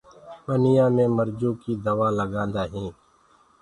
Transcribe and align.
ٻنيآ 0.45 0.85
مي 0.95 1.05
مرجو 1.17 1.49
ڪيٚ 1.61 1.81
دوآ 1.85 2.07
لگآندآ 2.19 2.63
هينٚ۔ 2.71 2.95